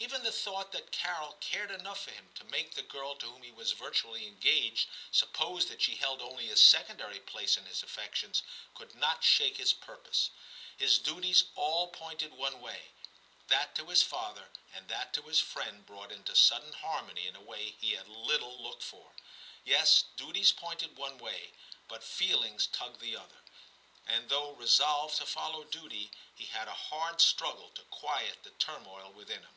[0.00, 3.42] Even the thought that Carol cared enough for him to make the girl to whom
[3.44, 8.42] he was virtually engaged suppose that she held only a secondary place in his affections,
[8.74, 10.30] could not shake his purpose.
[10.76, 12.90] His duties all pointed one way—
[13.48, 17.40] that to his father and that to his friend brought into sudden harmony in a
[17.40, 19.12] way he had little looked for.
[19.64, 21.52] Yes, duties pointed one way,
[21.86, 23.42] but feelings tugged the other;
[24.06, 29.10] and though resolved to follow duty, he had a hard struggle to quiet the turmoil
[29.12, 29.56] within him.